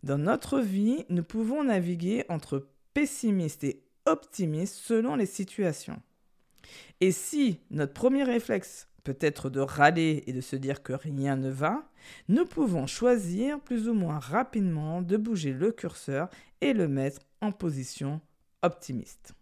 dans 0.02 0.18
notre 0.18 0.60
vie, 0.60 1.04
nous 1.08 1.22
pouvons 1.22 1.64
naviguer 1.64 2.24
entre 2.28 2.68
pessimiste 2.92 3.64
et 3.64 3.82
optimiste 4.06 4.74
selon 4.74 5.16
les 5.16 5.26
situations. 5.26 6.00
Et 7.00 7.12
si 7.12 7.60
notre 7.70 7.92
premier 7.92 8.24
réflexe 8.24 8.88
peut 9.04 9.16
être 9.20 9.50
de 9.50 9.60
râler 9.60 10.22
et 10.26 10.32
de 10.32 10.40
se 10.40 10.56
dire 10.56 10.82
que 10.82 10.92
rien 10.92 11.36
ne 11.36 11.50
va, 11.50 11.88
nous 12.28 12.46
pouvons 12.46 12.86
choisir 12.86 13.60
plus 13.60 13.88
ou 13.88 13.94
moins 13.94 14.18
rapidement 14.18 15.02
de 15.02 15.16
bouger 15.16 15.52
le 15.52 15.72
curseur 15.72 16.28
et 16.60 16.72
le 16.72 16.88
mettre 16.88 17.20
en 17.40 17.52
position 17.52 18.20
optimiste. 18.62 19.34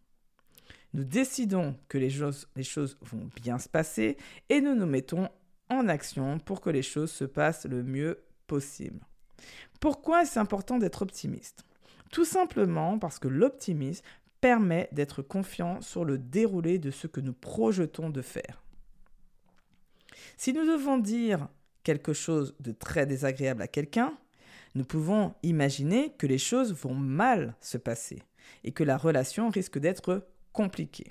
Nous 0.93 1.05
décidons 1.05 1.76
que 1.88 1.99
les 1.99 2.11
choses, 2.11 2.49
les 2.57 2.64
choses 2.64 2.99
vont 3.02 3.31
bien 3.43 3.59
se 3.59 3.69
passer 3.69 4.17
et 4.49 4.61
nous 4.61 4.75
nous 4.75 4.87
mettons 4.87 5.29
en 5.69 5.88
action 5.88 6.38
pour 6.38 6.61
que 6.61 6.71
les 6.71 6.83
choses 6.83 7.12
se 7.12 7.25
passent 7.25 7.67
le 7.67 7.83
mieux 7.83 8.25
possible. 8.47 9.00
Pourquoi 9.79 10.23
est-ce 10.23 10.38
important 10.38 10.79
d'être 10.79 11.02
optimiste? 11.02 11.64
Tout 12.11 12.25
simplement 12.25 12.99
parce 12.99 13.21
que 13.21 13.29
l'optimisme 13.29 14.05
permet 14.40 14.88
d'être 14.90 15.23
confiant 15.23 15.81
sur 15.81 16.05
le 16.05 16.19
déroulé 16.19 16.79
de 16.79 16.90
ce 16.90 17.07
que 17.07 17.21
nous 17.21 17.33
projetons 17.33 18.11
de 18.11 18.23
faire. 18.23 18.62
Si 20.37 20.52
nous 20.52 20.67
devons 20.67 20.99
dire 20.99 21.49
quelque 21.83 22.12
chose 22.12 22.55
de 22.61 22.73
très 22.73 23.07
désagréable 23.07 23.62
à 23.62 23.69
quelqu'un, 23.69 24.17
nous 24.75 24.85
pouvons 24.85 25.35
imaginer 25.43 26.12
que 26.19 26.26
les 26.26 26.38
choses 26.38 26.73
vont 26.73 26.95
mal 26.95 27.55
se 27.61 27.79
passer 27.79 28.23
et 28.64 28.73
que 28.73 28.85
la 28.85 28.97
relation 28.97 29.49
risque 29.49 29.79
d'être 29.79 30.26
compliquée. 30.52 31.11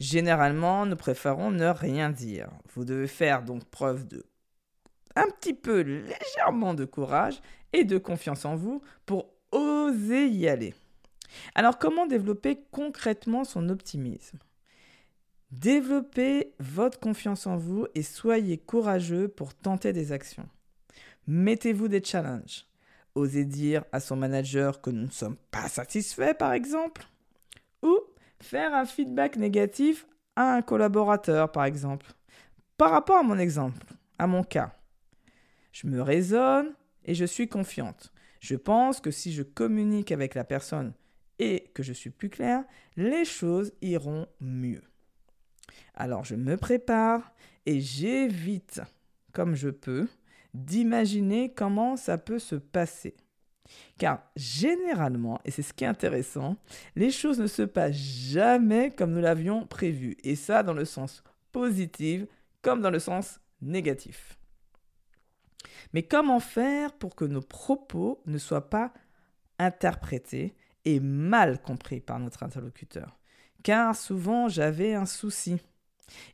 Généralement, 0.00 0.84
nous 0.84 0.96
préférons 0.96 1.50
ne 1.50 1.66
rien 1.66 2.10
dire. 2.10 2.50
Vous 2.74 2.84
devez 2.84 3.06
faire 3.06 3.42
donc 3.42 3.64
preuve 3.64 4.06
de 4.06 4.24
un 5.16 5.28
petit 5.28 5.54
peu 5.54 5.80
légèrement 5.80 6.74
de 6.74 6.84
courage 6.84 7.40
et 7.72 7.84
de 7.84 7.98
confiance 7.98 8.44
en 8.44 8.56
vous 8.56 8.82
pour 9.06 9.30
oser 9.52 10.26
y 10.26 10.48
aller. 10.48 10.74
Alors 11.54 11.78
comment 11.78 12.06
développer 12.06 12.64
concrètement 12.70 13.44
son 13.44 13.68
optimisme? 13.68 14.38
Développez 15.60 16.52
votre 16.58 16.98
confiance 16.98 17.46
en 17.46 17.56
vous 17.56 17.86
et 17.94 18.02
soyez 18.02 18.58
courageux 18.58 19.28
pour 19.28 19.54
tenter 19.54 19.92
des 19.92 20.10
actions. 20.10 20.48
Mettez-vous 21.28 21.86
des 21.86 22.02
challenges. 22.02 22.66
Osez 23.14 23.44
dire 23.44 23.84
à 23.92 24.00
son 24.00 24.16
manager 24.16 24.80
que 24.80 24.90
nous 24.90 25.06
ne 25.06 25.10
sommes 25.12 25.36
pas 25.52 25.68
satisfaits, 25.68 26.34
par 26.36 26.52
exemple. 26.54 27.06
Ou 27.84 27.96
faire 28.40 28.74
un 28.74 28.84
feedback 28.84 29.36
négatif 29.36 30.08
à 30.34 30.54
un 30.54 30.60
collaborateur, 30.60 31.52
par 31.52 31.66
exemple. 31.66 32.06
Par 32.76 32.90
rapport 32.90 33.18
à 33.18 33.22
mon 33.22 33.38
exemple, 33.38 33.86
à 34.18 34.26
mon 34.26 34.42
cas, 34.42 34.74
je 35.70 35.86
me 35.86 36.02
raisonne 36.02 36.74
et 37.04 37.14
je 37.14 37.24
suis 37.24 37.46
confiante. 37.46 38.12
Je 38.40 38.56
pense 38.56 39.00
que 39.00 39.12
si 39.12 39.32
je 39.32 39.44
communique 39.44 40.10
avec 40.10 40.34
la 40.34 40.42
personne 40.42 40.94
et 41.38 41.70
que 41.74 41.84
je 41.84 41.92
suis 41.92 42.10
plus 42.10 42.28
clair, 42.28 42.64
les 42.96 43.24
choses 43.24 43.72
iront 43.82 44.26
mieux. 44.40 44.82
Alors 45.94 46.24
je 46.24 46.34
me 46.34 46.56
prépare 46.56 47.32
et 47.66 47.80
j'évite, 47.80 48.80
comme 49.32 49.54
je 49.54 49.68
peux, 49.68 50.08
d'imaginer 50.52 51.52
comment 51.52 51.96
ça 51.96 52.18
peut 52.18 52.38
se 52.38 52.54
passer. 52.54 53.16
Car 53.98 54.22
généralement, 54.36 55.40
et 55.44 55.50
c'est 55.50 55.62
ce 55.62 55.72
qui 55.72 55.84
est 55.84 55.88
intéressant, 55.88 56.56
les 56.96 57.10
choses 57.10 57.40
ne 57.40 57.46
se 57.46 57.62
passent 57.62 57.96
jamais 57.96 58.90
comme 58.90 59.12
nous 59.12 59.20
l'avions 59.20 59.66
prévu. 59.66 60.16
Et 60.22 60.36
ça 60.36 60.62
dans 60.62 60.74
le 60.74 60.84
sens 60.84 61.22
positif 61.52 62.26
comme 62.62 62.80
dans 62.80 62.90
le 62.90 62.98
sens 62.98 63.40
négatif. 63.60 64.38
Mais 65.92 66.02
comment 66.02 66.40
faire 66.40 66.92
pour 66.92 67.14
que 67.14 67.24
nos 67.24 67.40
propos 67.40 68.22
ne 68.26 68.38
soient 68.38 68.68
pas 68.68 68.92
interprétés 69.58 70.54
et 70.84 71.00
mal 71.00 71.60
compris 71.62 72.00
par 72.00 72.18
notre 72.18 72.42
interlocuteur? 72.42 73.18
Car 73.64 73.96
souvent 73.96 74.48
j'avais 74.48 74.94
un 74.94 75.06
souci. 75.06 75.56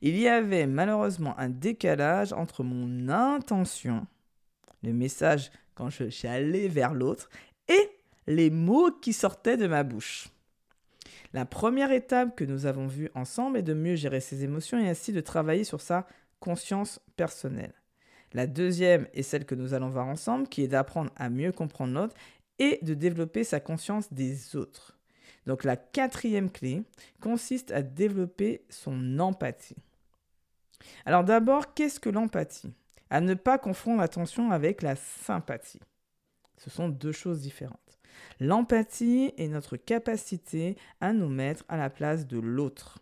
Il 0.03 0.19
y 0.19 0.29
avait 0.29 0.67
malheureusement 0.67 1.39
un 1.39 1.49
décalage 1.49 2.35
entre 2.35 2.63
mon 2.65 3.09
intention, 3.09 4.07
le 4.83 4.93
message 4.93 5.51
quand 5.75 5.89
je 5.89 6.27
allé 6.27 6.69
vers 6.69 6.93
l'autre, 6.93 7.31
et 7.69 7.91
les 8.27 8.51
mots 8.51 8.91
qui 8.91 9.13
sortaient 9.13 9.57
de 9.57 9.69
ma 9.69 9.85
bouche. 9.85 10.29
La 11.33 11.45
première 11.47 11.93
étape 11.93 12.37
que 12.37 12.45
nous 12.45 12.67
avons 12.67 12.89
vue 12.89 13.11
ensemble 13.15 13.59
est 13.59 13.63
de 13.63 13.75
mieux 13.75 13.95
gérer 13.95 14.21
ses 14.21 14.43
émotions 14.43 14.79
et 14.79 14.89
ainsi 14.89 15.13
de 15.13 15.21
travailler 15.21 15.65
sur 15.65 15.81
sa 15.81 16.07
conscience 16.41 17.01
personnelle. 17.17 17.75
La 18.33 18.49
deuxième 18.49 19.07
est 19.15 19.23
celle 19.23 19.47
que 19.47 19.55
nous 19.55 19.73
allons 19.73 19.89
voir 19.89 20.09
ensemble, 20.09 20.49
qui 20.49 20.65
est 20.65 20.69
d'apprendre 20.69 21.13
à 21.17 21.31
mieux 21.31 21.53
comprendre 21.53 21.95
l'autre 21.95 22.17
et 22.59 22.81
de 22.83 22.95
développer 22.95 23.45
sa 23.45 23.61
conscience 23.61 24.13
des 24.13 24.57
autres. 24.57 25.00
Donc 25.51 25.65
la 25.65 25.75
quatrième 25.75 26.49
clé 26.49 26.85
consiste 27.21 27.73
à 27.73 27.83
développer 27.83 28.65
son 28.69 29.19
empathie. 29.19 29.75
Alors 31.05 31.25
d'abord, 31.25 31.75
qu'est-ce 31.75 31.99
que 31.99 32.09
l'empathie? 32.09 32.73
À 33.11 33.21
ne 33.21 33.35
pas 33.35 33.59
confondre 33.59 34.01
l'attention 34.01 34.53
avec 34.53 34.81
la 34.81 34.95
sympathie. 34.95 35.81
Ce 36.57 36.71
sont 36.71 36.89
deux 36.89 37.11
choses 37.11 37.41
différentes. 37.41 37.99
L'empathie 38.39 39.35
est 39.39 39.49
notre 39.49 39.77
capacité 39.77 40.77
à 41.01 41.13
nous 41.13 41.29
mettre 41.29 41.65
à 41.69 41.77
la 41.77 41.91
place 41.91 42.29
de 42.29 42.39
l'autre. 42.39 43.01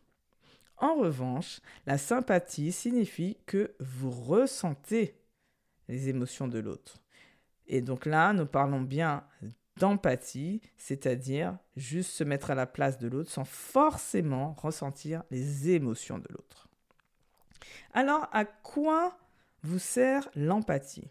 En 0.78 0.94
revanche, 0.94 1.60
la 1.84 1.98
sympathie 1.98 2.72
signifie 2.72 3.36
que 3.44 3.74
vous 3.78 4.10
ressentez 4.10 5.20
les 5.86 6.08
émotions 6.08 6.48
de 6.48 6.60
l'autre. 6.60 6.96
Et 7.66 7.82
donc 7.82 8.06
là, 8.06 8.32
nous 8.32 8.46
parlons 8.46 8.80
bien 8.80 9.22
d'empathie, 9.78 10.60
c'est-à-dire 10.76 11.56
juste 11.76 12.10
se 12.10 12.24
mettre 12.24 12.50
à 12.50 12.54
la 12.54 12.66
place 12.66 12.98
de 12.98 13.08
l'autre 13.08 13.30
sans 13.30 13.44
forcément 13.44 14.54
ressentir 14.58 15.22
les 15.30 15.70
émotions 15.70 16.18
de 16.18 16.28
l'autre. 16.30 16.68
Alors, 17.92 18.28
à 18.32 18.44
quoi 18.44 19.18
vous 19.62 19.78
sert 19.78 20.28
l'empathie? 20.34 21.08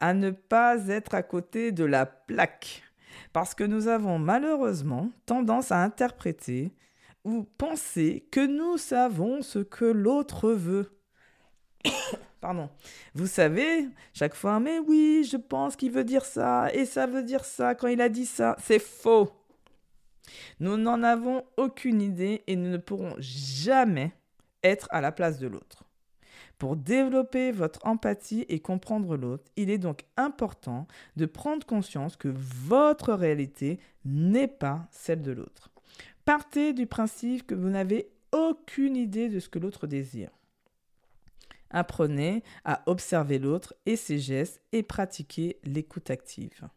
À 0.00 0.14
ne 0.14 0.30
pas 0.30 0.88
être 0.88 1.14
à 1.14 1.22
côté 1.22 1.72
de 1.72 1.84
la 1.84 2.06
plaque, 2.06 2.82
parce 3.32 3.54
que 3.54 3.64
nous 3.64 3.88
avons 3.88 4.18
malheureusement 4.18 5.10
tendance 5.26 5.70
à 5.70 5.82
interpréter 5.82 6.74
ou 7.24 7.44
penser 7.44 8.26
que 8.32 8.44
nous 8.44 8.78
savons 8.78 9.42
ce 9.42 9.60
que 9.60 9.84
l'autre 9.84 10.50
veut. 10.50 10.98
Pardon. 12.42 12.68
Vous 13.14 13.28
savez, 13.28 13.88
chaque 14.12 14.34
fois, 14.34 14.58
mais 14.58 14.80
oui, 14.80 15.24
je 15.30 15.36
pense 15.36 15.76
qu'il 15.76 15.92
veut 15.92 16.02
dire 16.02 16.24
ça, 16.24 16.74
et 16.74 16.86
ça 16.86 17.06
veut 17.06 17.22
dire 17.22 17.44
ça 17.44 17.76
quand 17.76 17.86
il 17.86 18.00
a 18.00 18.08
dit 18.08 18.26
ça. 18.26 18.56
C'est 18.58 18.80
faux. 18.80 19.30
Nous 20.58 20.76
n'en 20.76 21.04
avons 21.04 21.44
aucune 21.56 22.02
idée 22.02 22.42
et 22.48 22.56
nous 22.56 22.68
ne 22.68 22.78
pourrons 22.78 23.14
jamais 23.20 24.10
être 24.64 24.88
à 24.90 25.00
la 25.00 25.12
place 25.12 25.38
de 25.38 25.46
l'autre. 25.46 25.84
Pour 26.58 26.74
développer 26.74 27.52
votre 27.52 27.86
empathie 27.86 28.44
et 28.48 28.58
comprendre 28.58 29.16
l'autre, 29.16 29.44
il 29.54 29.70
est 29.70 29.78
donc 29.78 30.00
important 30.16 30.88
de 31.14 31.26
prendre 31.26 31.64
conscience 31.64 32.16
que 32.16 32.32
votre 32.34 33.12
réalité 33.12 33.78
n'est 34.04 34.48
pas 34.48 34.88
celle 34.90 35.22
de 35.22 35.30
l'autre. 35.30 35.70
Partez 36.24 36.72
du 36.72 36.88
principe 36.88 37.46
que 37.46 37.54
vous 37.54 37.70
n'avez 37.70 38.10
aucune 38.32 38.96
idée 38.96 39.28
de 39.28 39.38
ce 39.38 39.48
que 39.48 39.60
l'autre 39.60 39.86
désire. 39.86 40.30
Apprenez 41.72 42.44
à 42.64 42.82
observer 42.86 43.38
l'autre 43.38 43.74
et 43.86 43.96
ses 43.96 44.18
gestes 44.18 44.60
et 44.72 44.82
pratiquez 44.82 45.58
l'écoute 45.64 46.10
active. 46.10 46.68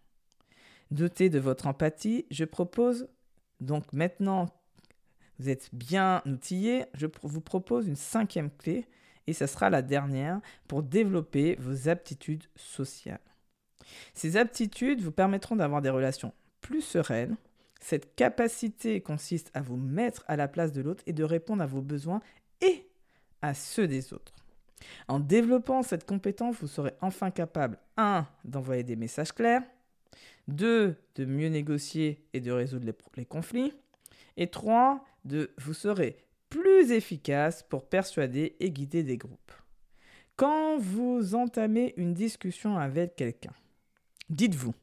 Doté 0.92 1.30
de 1.30 1.40
votre 1.40 1.68
empathie, 1.68 2.26
je 2.32 2.46
propose 2.46 3.08
donc 3.60 3.94
maintenant, 3.94 4.48
vous 5.40 5.50
êtes 5.50 5.70
bien 5.74 6.22
outillé, 6.26 6.86
je 6.94 7.08
vous 7.24 7.42
propose 7.42 7.88
une 7.88 7.96
cinquième 7.96 8.52
clé 8.52 8.86
et 9.28 9.34
ce 9.34 9.48
sera 9.48 9.70
la 9.70 9.82
dernière 9.82 10.40
pour 10.68 10.84
développer 10.84 11.56
vos 11.60 11.90
aptitudes 11.90 12.46
sociales. 12.56 13.20
Ces 14.14 14.38
aptitudes 14.38 15.02
vous 15.02 15.12
permettront 15.12 15.56
d'avoir 15.56 15.82
des 15.82 15.90
relations 15.90 16.34
plus 16.62 16.82
sereines. 16.82 17.38
Cette 17.80 18.16
capacité 18.16 19.02
consiste 19.02 19.52
à 19.54 19.62
vous 19.62 19.78
mettre 19.78 20.24
à 20.28 20.36
la 20.36 20.48
place 20.48 20.72
de 20.72 20.82
l'autre 20.82 21.04
et 21.06 21.14
de 21.14 21.24
répondre 21.24 21.62
à 21.62 21.68
vos 21.68 21.82
besoins 21.82 22.22
et 22.62 22.88
à 23.42 23.54
ceux 23.54 23.88
des 23.88 24.14
autres. 24.14 24.34
En 25.08 25.20
développant 25.20 25.84
cette 25.84 26.06
compétence, 26.06 26.58
vous 26.60 26.68
serez 26.68 26.94
enfin 27.02 27.32
capable 27.32 27.78
1. 27.98 28.26
d'envoyer 28.44 28.84
des 28.84 28.96
messages 28.96 29.32
clairs, 29.32 29.64
2. 30.48 30.96
de 31.16 31.26
mieux 31.26 31.50
négocier 31.50 32.26
et 32.34 32.40
de 32.40 32.52
résoudre 32.52 32.92
les, 33.16 33.26
conflits, 33.26 33.74
et 34.38 34.48
3. 34.48 35.04
de 35.26 35.52
vous 35.58 35.74
serez 35.74 36.18
plus 36.50 36.92
efficace 36.92 37.64
pour 37.64 37.88
persuader 37.88 38.56
et 38.60 38.72
guider 38.72 39.04
des 39.04 39.18
groupes. 39.18 39.52
Quand 40.36 40.78
vous 40.78 41.36
entamez 41.36 41.94
une 41.98 42.14
discussion 42.14 42.78
avec 42.78 43.16
quelqu'un, 43.16 43.54
dites-vous 44.30 44.74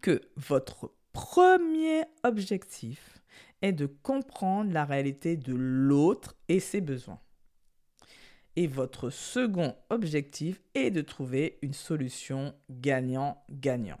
que 0.00 0.22
votre 0.36 0.92
premier 1.12 2.04
objectif 2.24 3.20
est 3.62 3.72
de 3.72 3.86
comprendre 3.86 4.72
la 4.72 4.84
réalité 4.84 5.36
de 5.36 5.54
l'autre 5.54 6.34
et 6.48 6.60
ses 6.60 6.80
besoins. 6.80 7.20
Et 8.56 8.66
votre 8.66 9.10
second 9.10 9.76
objectif 9.90 10.60
est 10.74 10.90
de 10.90 11.02
trouver 11.02 11.58
une 11.62 11.74
solution 11.74 12.54
gagnant-gagnant. 12.70 14.00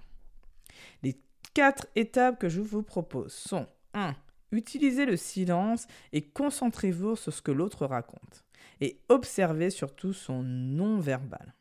Les 1.02 1.20
quatre 1.54 1.86
étapes 1.94 2.40
que 2.40 2.48
je 2.48 2.60
vous 2.60 2.82
propose 2.82 3.32
sont 3.32 3.66
1. 3.94 4.14
Utilisez 4.52 5.04
le 5.04 5.16
silence 5.16 5.86
et 6.12 6.22
concentrez-vous 6.22 7.16
sur 7.16 7.32
ce 7.32 7.42
que 7.42 7.50
l'autre 7.50 7.84
raconte. 7.86 8.44
Et 8.80 9.00
observez 9.08 9.70
surtout 9.70 10.12
son 10.12 10.42
non-verbal. 10.42 11.54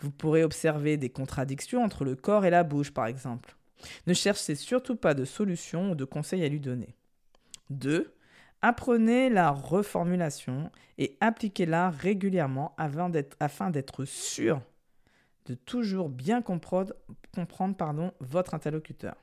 Vous 0.00 0.10
pourrez 0.10 0.44
observer 0.44 0.96
des 0.96 1.10
contradictions 1.10 1.82
entre 1.82 2.04
le 2.04 2.16
corps 2.16 2.44
et 2.44 2.50
la 2.50 2.64
bouche, 2.64 2.92
par 2.92 3.06
exemple. 3.06 3.56
Ne 4.06 4.14
cherchez 4.14 4.54
surtout 4.54 4.96
pas 4.96 5.14
de 5.14 5.24
solutions 5.24 5.92
ou 5.92 5.94
de 5.94 6.04
conseils 6.04 6.44
à 6.44 6.48
lui 6.48 6.60
donner. 6.60 6.94
2. 7.70 8.14
Apprenez 8.62 9.28
la 9.28 9.50
reformulation 9.50 10.70
et 10.96 11.16
appliquez-la 11.20 11.90
régulièrement 11.90 12.76
afin 12.78 13.70
d'être 13.70 14.04
sûr 14.04 14.62
de 15.46 15.54
toujours 15.54 16.08
bien 16.08 16.42
comprendre, 16.42 16.94
comprendre 17.34 18.14
votre 18.20 18.54
interlocuteur. 18.54 19.16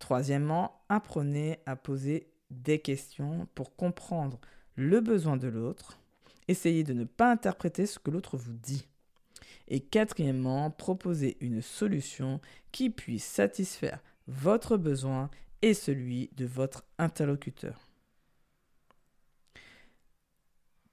Troisièmement, 0.00 0.80
apprenez 0.88 1.60
à 1.66 1.76
poser 1.76 2.28
des 2.50 2.80
questions 2.80 3.46
pour 3.54 3.76
comprendre 3.76 4.40
le 4.74 5.00
besoin 5.00 5.36
de 5.36 5.48
l'autre. 5.48 6.00
Essayez 6.48 6.82
de 6.82 6.92
ne 6.94 7.04
pas 7.04 7.30
interpréter 7.30 7.86
ce 7.86 7.98
que 7.98 8.10
l'autre 8.10 8.36
vous 8.36 8.54
dit. 8.54 8.86
Et 9.68 9.80
quatrièmement, 9.80 10.70
proposez 10.70 11.36
une 11.40 11.60
solution 11.60 12.40
qui 12.72 12.90
puisse 12.90 13.24
satisfaire 13.24 14.02
votre 14.26 14.76
besoin 14.76 15.30
et 15.62 15.74
celui 15.74 16.30
de 16.36 16.46
votre 16.46 16.84
interlocuteur. 16.98 17.87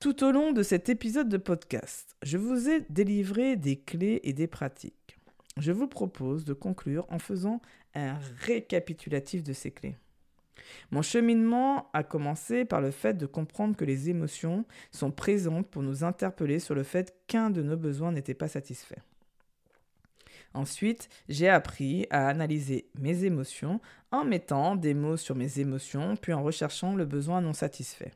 Tout 0.05 0.23
au 0.23 0.31
long 0.31 0.51
de 0.51 0.61
cet 0.61 0.87
épisode 0.87 1.29
de 1.29 1.37
podcast, 1.37 2.15
je 2.21 2.37
vous 2.37 2.69
ai 2.69 2.81
délivré 2.91 3.55
des 3.55 3.75
clés 3.75 4.19
et 4.23 4.33
des 4.33 4.45
pratiques. 4.45 5.17
Je 5.57 5.71
vous 5.71 5.87
propose 5.87 6.45
de 6.45 6.53
conclure 6.53 7.07
en 7.09 7.17
faisant 7.17 7.59
un 7.95 8.13
récapitulatif 8.41 9.41
de 9.41 9.51
ces 9.51 9.71
clés. 9.71 9.97
Mon 10.91 11.01
cheminement 11.01 11.89
a 11.93 12.03
commencé 12.03 12.65
par 12.65 12.81
le 12.81 12.91
fait 12.91 13.15
de 13.15 13.25
comprendre 13.25 13.75
que 13.75 13.83
les 13.83 14.11
émotions 14.11 14.63
sont 14.91 15.09
présentes 15.09 15.71
pour 15.71 15.81
nous 15.81 16.03
interpeller 16.03 16.59
sur 16.59 16.75
le 16.75 16.83
fait 16.83 17.15
qu'un 17.25 17.49
de 17.49 17.63
nos 17.63 17.75
besoins 17.75 18.11
n'était 18.11 18.35
pas 18.35 18.47
satisfait. 18.47 19.01
Ensuite, 20.53 21.09
j'ai 21.29 21.49
appris 21.49 22.05
à 22.11 22.27
analyser 22.27 22.91
mes 22.99 23.23
émotions 23.23 23.81
en 24.11 24.23
mettant 24.23 24.75
des 24.75 24.93
mots 24.93 25.17
sur 25.17 25.33
mes 25.33 25.57
émotions, 25.59 26.15
puis 26.15 26.31
en 26.31 26.43
recherchant 26.43 26.93
le 26.93 27.05
besoin 27.05 27.41
non 27.41 27.53
satisfait. 27.53 28.11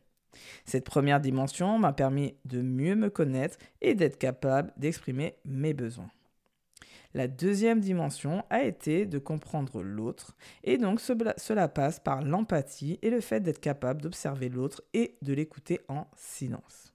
Cette 0.65 0.86
première 0.86 1.19
dimension 1.19 1.78
m'a 1.78 1.93
permis 1.93 2.36
de 2.45 2.62
mieux 2.62 2.95
me 2.95 3.10
connaître 3.10 3.58
et 3.82 3.95
d'être 3.95 4.17
capable 4.17 4.73
d'exprimer 4.78 5.36
mes 5.45 5.73
besoins. 5.73 6.10
La 7.15 7.28
deuxième 7.28 7.80
dimension 7.80 8.43
a 8.52 8.63
été 8.63 9.08
de 9.08 9.17
comprendre 9.17 9.82
l'autre, 9.82 10.36
et 10.63 10.78
donc 10.78 10.99
cela 10.99 11.67
passe 11.67 11.99
par 11.99 12.21
l'empathie 12.21 12.99
et 13.02 13.10
le 13.10 13.19
fait 13.19 13.39
d'être 13.39 13.60
capable 13.60 14.02
d'observer 14.02 14.47
l'autre 14.47 14.84
et 14.93 15.17
de 15.23 15.34
l'écouter 15.34 15.80
en 15.88 16.06
silence. 16.15 16.93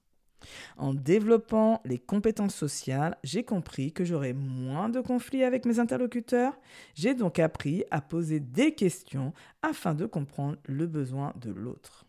En 0.77 0.93
développant 0.93 1.81
les 1.83 1.97
compétences 1.97 2.55
sociales, 2.55 3.17
j'ai 3.23 3.43
compris 3.43 3.91
que 3.91 4.05
j'aurais 4.05 4.33
moins 4.33 4.89
de 4.89 5.01
conflits 5.01 5.43
avec 5.43 5.65
mes 5.65 5.79
interlocuteurs. 5.79 6.57
J'ai 6.93 7.13
donc 7.13 7.39
appris 7.39 7.83
à 7.91 7.99
poser 7.99 8.39
des 8.39 8.73
questions 8.73 9.33
afin 9.61 9.95
de 9.95 10.05
comprendre 10.05 10.57
le 10.65 10.87
besoin 10.87 11.33
de 11.41 11.51
l'autre. 11.51 12.04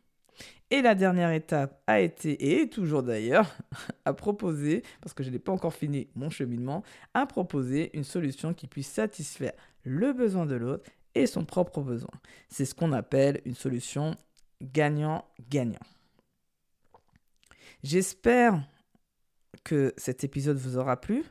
Et 0.70 0.82
la 0.82 0.94
dernière 0.96 1.30
étape 1.30 1.80
a 1.86 2.00
été, 2.00 2.60
et 2.60 2.68
toujours 2.68 3.02
d'ailleurs, 3.02 3.56
à 4.04 4.12
proposer, 4.12 4.82
parce 5.00 5.14
que 5.14 5.22
je 5.22 5.30
n'ai 5.30 5.38
pas 5.38 5.52
encore 5.52 5.74
fini 5.74 6.08
mon 6.14 6.28
cheminement, 6.28 6.82
à 7.14 7.26
proposer 7.26 7.96
une 7.96 8.04
solution 8.04 8.52
qui 8.52 8.66
puisse 8.66 8.88
satisfaire 8.88 9.52
le 9.84 10.12
besoin 10.12 10.44
de 10.46 10.56
l'autre 10.56 10.90
et 11.14 11.26
son 11.26 11.44
propre 11.44 11.80
besoin. 11.80 12.10
C'est 12.48 12.64
ce 12.64 12.74
qu'on 12.74 12.92
appelle 12.92 13.40
une 13.44 13.54
solution 13.54 14.16
gagnant-gagnant. 14.60 15.78
J'espère 17.84 18.60
que 19.62 19.94
cet 19.96 20.24
épisode 20.24 20.56
vous 20.56 20.76
aura 20.76 21.00
plu. 21.00 21.24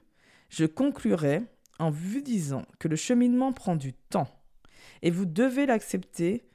Je 0.49 0.65
conclurai 0.65 1.43
en 1.79 1.89
vous 1.89 2.21
disant 2.21 2.63
que 2.79 2.87
le 2.87 2.95
cheminement 2.95 3.51
prend 3.51 3.75
du 3.75 3.93
temps 3.93 4.29
et 5.01 5.11
vous 5.11 5.25
devez 5.25 5.65
l'accepter 5.65 6.45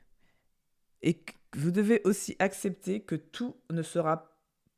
et 1.02 1.24
vous 1.54 1.70
devez 1.70 2.00
aussi 2.04 2.36
accepter 2.38 3.00
que 3.00 3.14
tout 3.14 3.56
ne 3.70 3.82
sera 3.82 4.30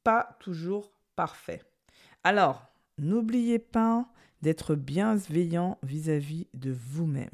pas 0.04 0.36
toujours 0.40 0.92
parfait. 1.16 1.62
Alors, 2.24 2.66
n'oubliez 2.98 3.58
pas 3.58 4.06
d'être 4.40 4.74
bienveillant 4.74 5.78
vis-à-vis 5.82 6.48
de 6.54 6.72
vous-même. 6.72 7.30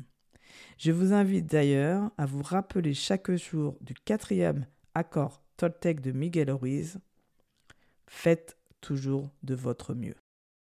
Je 0.76 0.92
vous 0.92 1.12
invite 1.12 1.46
d'ailleurs 1.46 2.10
à 2.18 2.26
vous 2.26 2.42
rappeler 2.42 2.94
chaque 2.94 3.30
jour 3.32 3.76
du 3.80 3.94
quatrième 3.94 4.66
accord 4.94 5.42
Toltec 5.56 6.00
de 6.00 6.12
Miguel 6.12 6.50
Ruiz. 6.50 6.98
Faites 8.06 8.56
toujours 8.80 9.30
de 9.42 9.54
votre 9.54 9.94
mieux. 9.94 10.16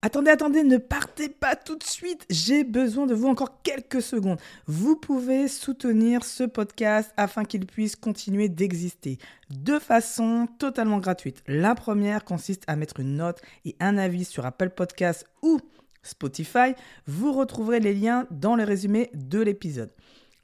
Attendez, 0.08 0.30
attendez, 0.30 0.62
ne 0.62 0.78
partez 0.78 1.28
pas 1.28 1.54
tout 1.54 1.76
de 1.76 1.84
suite. 1.84 2.24
J'ai 2.30 2.64
besoin 2.64 3.04
de 3.04 3.12
vous 3.12 3.28
encore 3.28 3.60
quelques 3.60 4.00
secondes. 4.00 4.38
Vous 4.66 4.96
pouvez 4.96 5.48
soutenir 5.48 6.24
ce 6.24 6.44
podcast 6.44 7.12
afin 7.18 7.44
qu'il 7.44 7.66
puisse 7.66 7.94
continuer 7.94 8.48
d'exister 8.48 9.18
de 9.50 9.78
façon 9.78 10.48
totalement 10.58 10.96
gratuite. 10.96 11.42
La 11.46 11.74
première 11.74 12.24
consiste 12.24 12.62
à 12.68 12.76
mettre 12.76 13.00
une 13.00 13.16
note 13.16 13.42
et 13.66 13.76
un 13.80 13.98
avis 13.98 14.24
sur 14.24 14.46
Apple 14.46 14.70
Podcast 14.70 15.26
ou 15.42 15.60
Spotify. 16.02 16.72
Vous 17.06 17.34
retrouverez 17.34 17.78
les 17.78 17.92
liens 17.92 18.26
dans 18.30 18.56
le 18.56 18.64
résumé 18.64 19.10
de 19.12 19.40
l'épisode. 19.40 19.90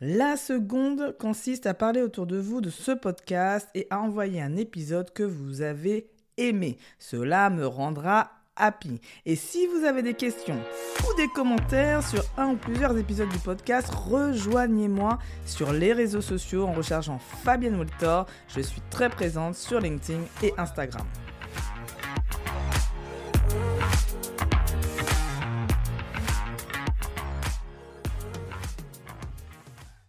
La 0.03 0.37
seconde 0.37 1.16
consiste 1.18 1.64
à 1.64 1.72
parler 1.72 2.03
autour 2.03 2.27
de 2.27 2.37
vous 2.37 2.61
de 2.61 2.68
ce 2.68 2.92
podcast 2.92 3.70
et 3.74 3.87
à 3.88 3.98
envoyer 3.98 4.42
un 4.42 4.57
épisode 4.57 5.11
que 5.14 5.22
vous 5.22 5.62
avez 5.62 6.11
aimé. 6.37 6.77
Cela 6.98 7.48
me 7.48 7.66
rendra 7.66 8.31
Et 9.27 9.37
si 9.37 9.67
vous 9.67 9.85
avez 9.85 10.03
des 10.03 10.14
questions 10.14 10.59
ou 11.03 11.17
des 11.17 11.29
commentaires 11.29 12.07
sur 12.07 12.23
un 12.37 12.51
ou 12.51 12.57
plusieurs 12.57 12.97
épisodes 12.97 13.29
du 13.29 13.38
podcast, 13.38 13.93
rejoignez-moi 13.93 15.19
sur 15.45 15.73
les 15.73 15.93
réseaux 15.93 16.21
sociaux 16.21 16.67
en 16.67 16.73
recherchant 16.73 17.19
Fabienne 17.19 17.77
Woltor. 17.77 18.27
Je 18.49 18.61
suis 18.61 18.81
très 18.90 19.11
présente 19.11 19.57
sur 19.57 19.81
LinkedIn 19.81 20.21
et 20.43 20.53
Instagram. 20.57 21.05